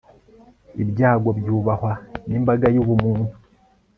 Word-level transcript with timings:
ibyago 0.83 1.29
byubahwa 1.39 1.91
nimbaga 2.27 2.67
yubumuntu 2.75 3.27